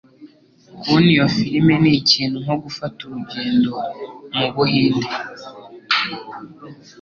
Kubona 0.79 1.07
iyo 1.15 1.25
firime 1.35 1.73
nikintu 1.83 2.37
nko 2.43 2.55
gufata 2.63 2.97
urugendo 3.03 3.71
mubuhinde. 4.35 5.09